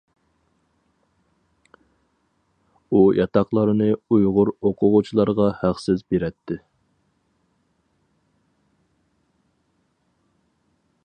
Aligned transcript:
ئۇ 2.91 3.01
ياتاقلارنى 3.17 3.89
ئۇيغۇر 4.15 4.51
ئوقۇغۇچىلارغا 4.69 5.51
ھەقسىز 5.61 6.01
بېرەتتى. 6.15 6.59